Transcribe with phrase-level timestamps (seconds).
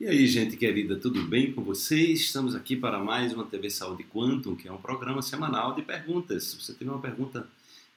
[0.00, 2.20] E aí, gente querida, tudo bem com vocês?
[2.20, 6.44] Estamos aqui para mais uma TV Saúde Quantum, que é um programa semanal de perguntas.
[6.44, 7.48] Se você tiver uma pergunta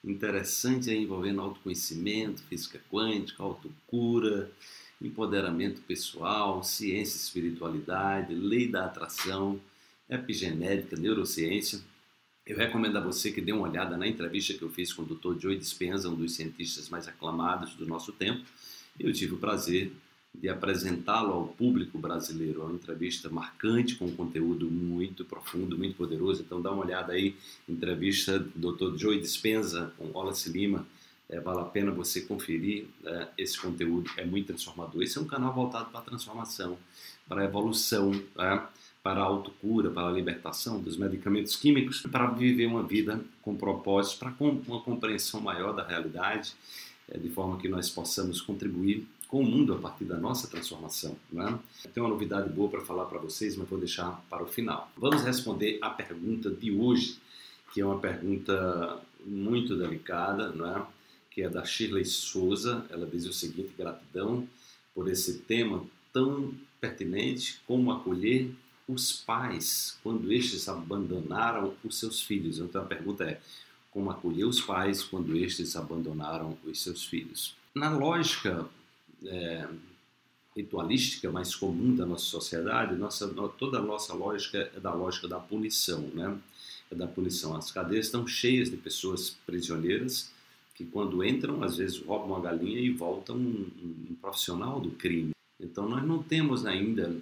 [0.03, 4.49] interessante aí envolvendo autoconhecimento, física quântica, autocura,
[4.99, 9.61] empoderamento pessoal, ciência e espiritualidade, lei da atração,
[10.09, 11.81] epigenética, neurociência,
[12.47, 15.05] eu recomendo a você que dê uma olhada na entrevista que eu fiz com o
[15.05, 15.39] Dr.
[15.39, 18.43] Joe Dispenza, um dos cientistas mais aclamados do nosso tempo.
[18.99, 19.91] Eu tive o prazer
[20.33, 22.61] de apresentá-lo ao público brasileiro.
[22.61, 26.41] É uma entrevista marcante, com um conteúdo muito profundo, muito poderoso.
[26.41, 27.35] Então dá uma olhada aí,
[27.67, 28.97] entrevista do Dr.
[28.97, 30.85] Joey Dispenza com Wallace Lima.
[31.29, 33.29] É, vale a pena você conferir né?
[33.37, 35.01] esse conteúdo, é muito transformador.
[35.01, 36.77] Esse é um canal voltado para a transformação,
[37.27, 38.67] para a evolução, né?
[39.01, 44.19] para a autocura, para a libertação dos medicamentos químicos, para viver uma vida com propósitos,
[44.19, 46.53] para uma compreensão maior da realidade,
[47.09, 51.15] é, de forma que nós possamos contribuir com o mundo a partir da nossa transformação.
[51.31, 51.57] Né?
[51.93, 54.91] Tenho uma novidade boa para falar para vocês, mas vou deixar para o final.
[54.97, 57.17] Vamos responder a pergunta de hoje,
[57.73, 60.85] que é uma pergunta muito delicada, né?
[61.31, 62.85] que é da Shirley Souza.
[62.89, 64.45] Ela diz o seguinte: gratidão
[64.93, 68.53] por esse tema tão pertinente como acolher
[68.85, 72.59] os pais quando estes abandonaram os seus filhos.
[72.59, 73.39] Então a pergunta é:
[73.91, 77.55] como acolher os pais quando estes abandonaram os seus filhos?
[77.73, 78.67] Na lógica
[79.25, 79.67] é,
[80.55, 83.27] ritualística mais comum da nossa sociedade, nossa,
[83.57, 86.37] toda a nossa lógica é da lógica da punição, né?
[86.89, 87.55] É da punição.
[87.55, 90.31] As cadeias estão cheias de pessoas prisioneiras
[90.75, 93.69] que quando entram, às vezes roubam uma galinha e voltam um,
[94.09, 95.31] um profissional do crime.
[95.59, 97.15] Então nós não temos ainda,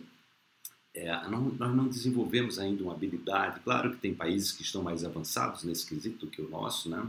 [0.93, 3.59] é, não, nós não desenvolvemos ainda uma habilidade.
[3.59, 7.05] Claro que tem países que estão mais avançados nesse quesito do que o nosso, né?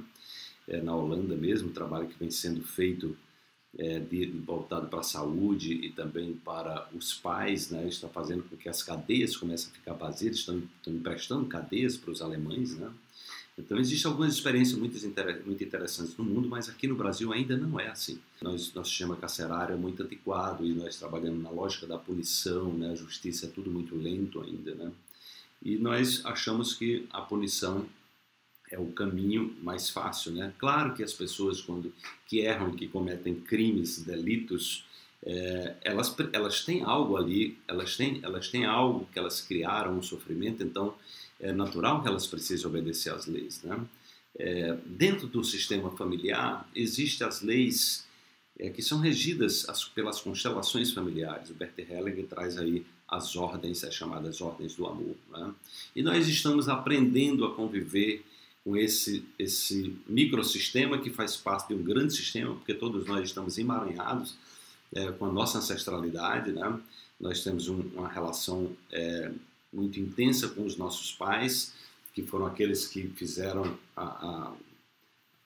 [0.69, 3.17] É, na Holanda mesmo, o trabalho que vem sendo feito
[3.79, 8.57] é, de, voltado para a saúde e também para os pais, né, está fazendo com
[8.57, 12.91] que as cadeias comecem a ficar vazias, estão, estão emprestando cadeias para os alemães, né?
[13.59, 14.97] Então existem algumas experiências muito,
[15.45, 18.19] muito interessantes no mundo, mas aqui no Brasil ainda não é assim.
[18.41, 22.91] Nós, nosso sistema carcerário é muito antiquado e nós trabalhamos na lógica da punição, né?
[22.91, 24.91] A justiça é tudo muito lento ainda, né?
[25.63, 27.87] E nós achamos que a punição
[28.71, 30.53] é o caminho mais fácil, né?
[30.59, 31.93] Claro que as pessoas quando
[32.27, 34.85] que erram que cometem crimes, delitos,
[35.23, 40.03] é, elas elas têm algo ali, elas têm elas têm algo que elas criaram um
[40.03, 40.95] sofrimento, então
[41.39, 43.79] é natural que elas precisem obedecer às leis, né?
[44.39, 48.07] É, dentro do sistema familiar existem as leis
[48.61, 51.51] é, que são regidas as, pelas constelações familiares.
[51.51, 55.17] O Bert Hellinger traz aí as ordens, as chamadas ordens do amor.
[55.31, 55.53] Né?
[55.97, 58.25] E nós estamos aprendendo a conviver
[58.65, 63.57] com esse, esse microsistema que faz parte de um grande sistema, porque todos nós estamos
[63.59, 64.37] emaranhados
[64.95, 66.79] é, com a nossa ancestralidade, né?
[67.19, 69.31] Nós temos um, uma relação é,
[69.73, 71.73] muito intensa com os nossos pais,
[72.13, 74.53] que foram aqueles que fizeram a, a,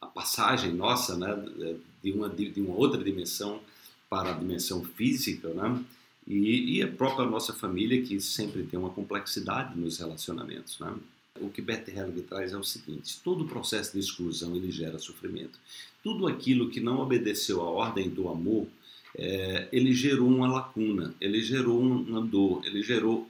[0.00, 1.76] a passagem nossa, né?
[2.02, 3.60] De uma, de, de uma outra dimensão
[4.08, 5.84] para a dimensão física, né?
[6.26, 10.78] E, e, a própria nossa família, que sempre tem uma complexidade nos relacionamentos.
[10.81, 10.94] Né?
[11.41, 11.84] O que Bert
[12.28, 15.59] traz é o seguinte: todo processo de exclusão ele gera sofrimento.
[16.03, 18.69] Tudo aquilo que não obedeceu à ordem do amor,
[19.17, 23.28] é, ele gerou uma lacuna, ele gerou uma dor, ele gerou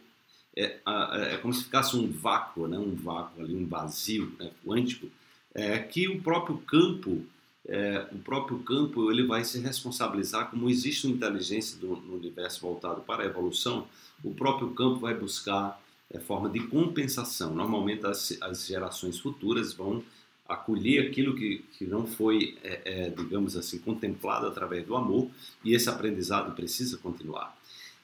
[0.57, 2.79] é, é, como se ficasse um vácuo, né?
[2.79, 4.51] um vácuo ali, um vazio né?
[4.65, 5.09] quântico,
[5.55, 7.25] é, que o próprio campo,
[7.67, 12.61] é, o próprio campo, ele vai se responsabilizar como existe uma inteligência do, no universo
[12.61, 13.87] voltado para a evolução,
[14.23, 15.81] o próprio campo vai buscar
[16.15, 17.55] é forma de compensação.
[17.55, 20.03] Normalmente as, as gerações futuras vão
[20.49, 25.31] acolher aquilo que, que não foi, é, é, digamos assim, contemplado através do amor
[25.65, 27.57] e esse aprendizado precisa continuar.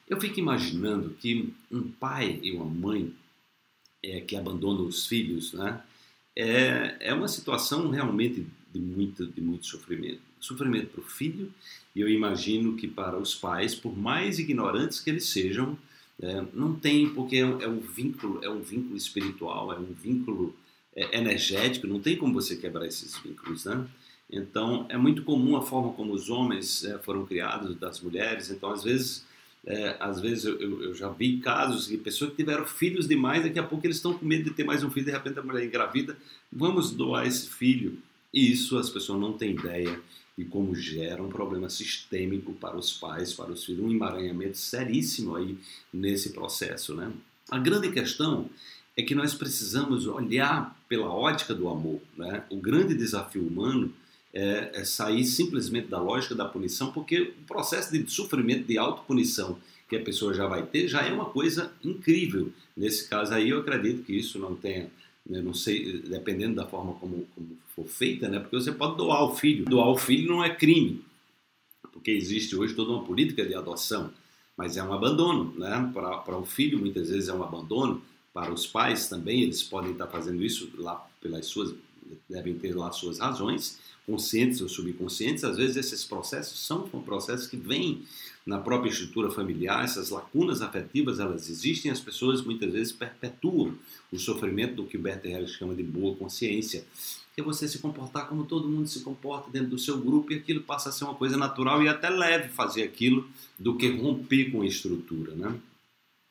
[0.09, 3.13] Eu fico imaginando que um pai e uma mãe
[4.03, 5.81] é, que abandonam os filhos, né,
[6.35, 10.21] é, é uma situação realmente de muito, de muito sofrimento.
[10.39, 11.53] Sofrimento para o filho
[11.95, 15.77] e eu imagino que para os pais, por mais ignorantes que eles sejam,
[16.21, 20.55] é, não tem, porque é, é, um vínculo, é um vínculo espiritual, é um vínculo
[20.95, 23.87] é, energético, não tem como você quebrar esses vínculos, né?
[24.31, 28.49] Então, é muito comum a forma como os homens é, foram criados, das mulheres.
[28.49, 29.25] Então, às vezes,
[29.65, 33.59] é, às vezes eu, eu, já vi casos de pessoas que tiveram filhos demais, daqui
[33.59, 35.65] a pouco eles estão com medo de ter mais um filho, de repente a mulher
[35.65, 36.15] engravida,
[36.51, 37.97] vamos doar esse filho.
[38.33, 39.99] E isso as pessoas não têm ideia
[40.37, 45.35] e como gera um problema sistêmico para os pais, para os filhos, um emaranhamento seríssimo
[45.35, 45.57] aí
[45.93, 47.11] nesse processo, né?
[47.49, 48.49] A grande questão
[48.95, 52.43] é que nós precisamos olhar pela ótica do amor, né?
[52.49, 53.93] O grande desafio humano
[54.33, 59.57] é, é sair simplesmente da lógica da punição, porque o processo de sofrimento, de autopunição
[59.89, 62.51] que a pessoa já vai ter, já é uma coisa incrível.
[62.75, 64.89] Nesse caso aí, eu acredito que isso não tenha,
[65.27, 69.23] né, não sei, dependendo da forma como, como for feita, né, porque você pode doar
[69.23, 69.65] o filho.
[69.65, 71.03] Doar o filho não é crime,
[71.91, 74.11] porque existe hoje toda uma política de adoção,
[74.57, 75.53] mas é um abandono.
[75.57, 75.91] Né?
[75.93, 78.01] Para, para o filho, muitas vezes é um abandono,
[78.33, 81.75] para os pais também, eles podem estar fazendo isso lá pelas suas,
[82.29, 85.43] devem ter lá suas razões, conscientes ou subconscientes.
[85.43, 88.03] Às vezes esses processos são processos que vêm
[88.45, 93.75] na própria estrutura familiar, essas lacunas afetivas elas existem, as pessoas muitas vezes perpetuam
[94.11, 96.83] o sofrimento do que o Bert Hellinger chama de boa consciência,
[97.35, 100.37] que é você se comportar como todo mundo se comporta dentro do seu grupo e
[100.37, 103.29] aquilo passa a ser uma coisa natural e até leve fazer aquilo
[103.59, 105.55] do que romper com a estrutura, né?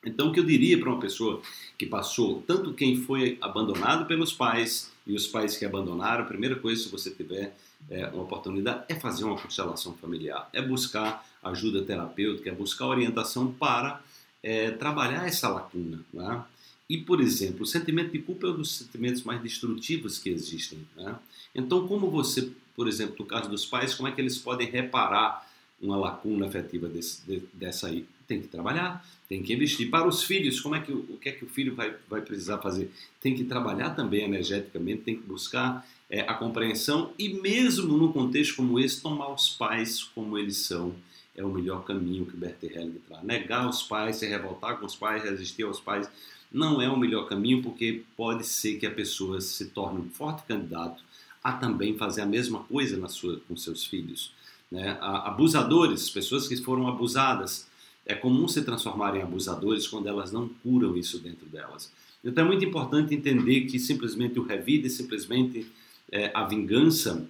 [0.05, 1.41] Então, o que eu diria para uma pessoa
[1.77, 6.55] que passou, tanto quem foi abandonado pelos pais e os pais que abandonaram, a primeira
[6.55, 7.55] coisa, se você tiver
[7.89, 13.51] é, uma oportunidade, é fazer uma constelação familiar, é buscar ajuda terapêutica, é buscar orientação
[13.51, 14.01] para
[14.41, 16.03] é, trabalhar essa lacuna.
[16.11, 16.43] Né?
[16.89, 20.79] E, por exemplo, o sentimento de culpa é um dos sentimentos mais destrutivos que existem.
[20.95, 21.15] Né?
[21.53, 25.47] Então, como você, por exemplo, no caso dos pais, como é que eles podem reparar
[25.79, 28.05] uma lacuna afetiva desse, de, dessa aí?
[28.31, 29.89] Tem que trabalhar, tem que investir.
[29.89, 32.59] Para os filhos, como é que o que é que o filho vai, vai precisar
[32.59, 32.89] fazer?
[33.19, 38.55] Tem que trabalhar também energeticamente, tem que buscar é, a compreensão e mesmo num contexto
[38.55, 40.95] como esse, tomar os pais como eles são
[41.35, 43.23] é o melhor caminho que Bert Hellinger traz.
[43.23, 46.09] Negar os pais, se revoltar com os pais, resistir aos pais,
[46.49, 50.43] não é o melhor caminho porque pode ser que a pessoa se torne um forte
[50.47, 51.03] candidato
[51.43, 54.31] a também fazer a mesma coisa na sua, com seus filhos.
[54.71, 54.97] Né?
[55.01, 57.67] Abusadores, pessoas que foram abusadas,
[58.05, 61.91] é comum se transformarem em abusadores quando elas não curam isso dentro delas.
[62.23, 65.67] Então é muito importante entender que simplesmente o revide, simplesmente
[66.11, 67.27] é, a vingança,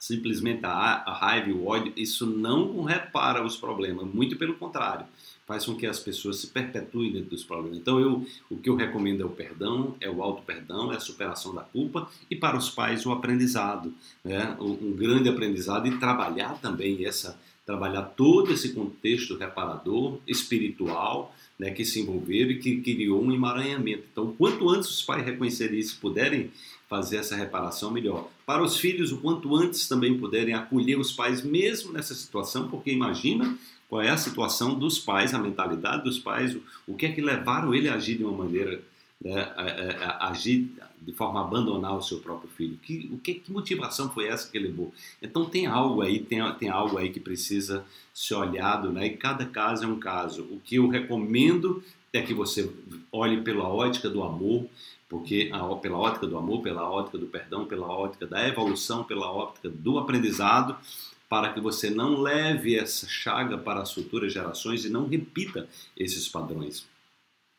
[0.00, 5.06] simplesmente a, a raiva e o ódio, isso não repara os problemas, muito pelo contrário,
[5.46, 7.78] faz com que as pessoas se perpetuem dentro dos problemas.
[7.78, 11.54] Então eu, o que eu recomendo é o perdão, é o auto-perdão, é a superação
[11.54, 13.92] da culpa e para os pais o aprendizado,
[14.24, 14.56] né?
[14.60, 21.84] um grande aprendizado e trabalhar também essa trabalhar todo esse contexto reparador, espiritual, né, que
[21.84, 24.04] se envolveram e que criou um emaranhamento.
[24.10, 26.50] Então, quanto antes os pais reconhecerem isso, puderem
[26.88, 28.30] fazer essa reparação, melhor.
[28.46, 32.90] Para os filhos, o quanto antes também puderem acolher os pais, mesmo nessa situação, porque
[32.90, 33.54] imagina
[33.86, 37.20] qual é a situação dos pais, a mentalidade dos pais, o, o que é que
[37.20, 38.80] levaram ele a agir de uma maneira
[39.20, 39.52] né,
[40.20, 42.76] agir de forma a abandonar o seu próprio filho.
[42.76, 44.92] Que, o que, que motivação foi essa que levou?
[45.20, 47.84] Então tem algo aí, tem, tem algo aí que precisa
[48.14, 49.06] ser olhado, né?
[49.06, 50.42] E cada caso é um caso.
[50.44, 51.82] O que eu recomendo
[52.12, 52.70] é que você
[53.12, 54.66] olhe pela ótica do amor,
[55.08, 55.50] porque
[55.82, 59.98] pela ótica do amor, pela ótica do perdão, pela ótica da evolução, pela ótica do
[59.98, 60.76] aprendizado,
[61.28, 66.28] para que você não leve essa chaga para as futuras gerações e não repita esses
[66.28, 66.86] padrões.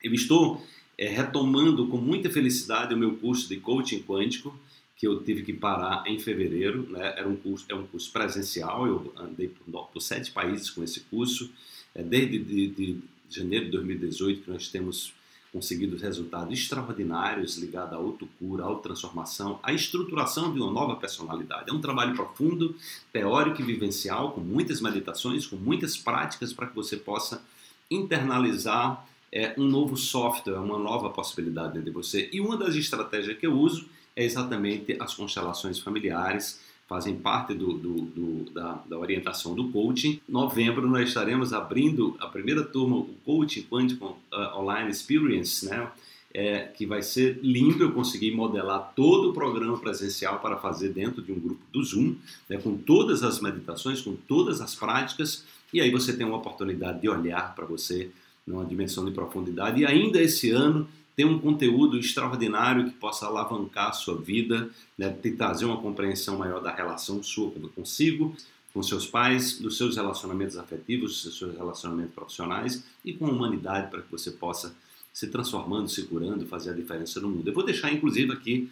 [0.01, 0.63] Eu estou
[1.00, 4.54] é, retomando com muita felicidade o meu curso de coaching quântico,
[4.98, 6.90] que eu tive que parar em fevereiro.
[6.90, 7.13] Né?
[7.18, 11.00] Era um curso, é um curso presencial, eu andei por, por sete países com esse
[11.00, 11.50] curso.
[11.96, 12.98] É, desde de, de
[13.30, 15.13] janeiro de 2018 que nós temos
[15.54, 21.69] conseguido resultados extraordinários ligados à autocura, à autotransformação, à estruturação de uma nova personalidade.
[21.69, 22.75] É um trabalho profundo,
[23.13, 27.42] teórico e vivencial, com muitas meditações, com muitas práticas para que você possa
[27.90, 32.30] internalizar é, um novo software, uma nova possibilidade de você.
[32.31, 36.59] E uma das estratégias que eu uso é exatamente as constelações familiares,
[36.90, 40.19] fazem parte do, do, do, da, da, orientação do coaching.
[40.28, 45.88] Em novembro nós estaremos abrindo a primeira turma, o Coaching Quantum uh, Online Experience, né?
[46.31, 51.24] É, que vai ser lindo eu conseguir modelar todo o programa presencial para fazer dentro
[51.24, 52.16] de um grupo do Zoom,
[52.48, 55.44] né, com todas as meditações, com todas as práticas,
[55.74, 58.12] e aí você tem uma oportunidade de olhar para você
[58.46, 59.81] numa dimensão de profundidade.
[59.81, 65.10] E ainda esse ano tem um conteúdo extraordinário que possa alavancar a sua vida, né,
[65.10, 68.36] te trazer uma compreensão maior da relação sua consigo,
[68.74, 73.90] com seus pais, dos seus relacionamentos afetivos, dos seus relacionamentos profissionais e com a humanidade
[73.90, 74.74] para que você possa
[75.12, 77.48] se transformando, se curando, fazer a diferença no mundo.
[77.48, 78.72] Eu vou deixar inclusive aqui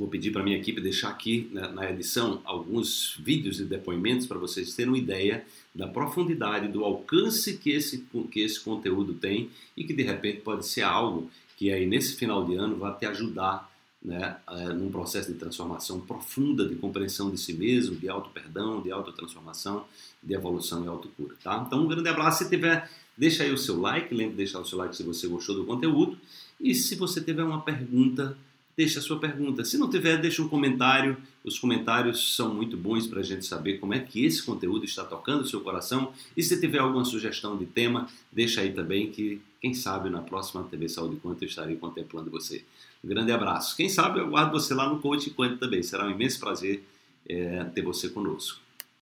[0.00, 4.38] Vou pedir para minha equipe deixar aqui na, na edição alguns vídeos e depoimentos para
[4.38, 9.84] vocês terem uma ideia da profundidade, do alcance que esse, que esse conteúdo tem e
[9.84, 13.70] que de repente pode ser algo que aí nesse final de ano vai te ajudar
[14.02, 18.90] né, uh, num processo de transformação profunda, de compreensão de si mesmo, de auto-perdão, de
[18.90, 19.84] auto-transformação,
[20.22, 21.62] de evolução e autocura, tá?
[21.66, 24.64] Então um grande abraço, se tiver, deixa aí o seu like, lembre de deixar o
[24.64, 26.18] seu like se você gostou do conteúdo
[26.58, 28.34] e se você tiver uma pergunta
[28.80, 29.62] deixe a sua pergunta.
[29.62, 31.14] Se não tiver, deixe um comentário.
[31.44, 35.04] Os comentários são muito bons para a gente saber como é que esse conteúdo está
[35.04, 36.14] tocando o seu coração.
[36.34, 40.64] E se tiver alguma sugestão de tema, deixa aí também que, quem sabe, na próxima
[40.64, 42.64] TV Saúde Quanto eu estarei contemplando você.
[43.04, 43.76] Um grande abraço.
[43.76, 45.82] Quem sabe eu aguardo você lá no Coach Quanto também.
[45.82, 46.82] Será um imenso prazer
[47.28, 48.60] é, ter você conosco.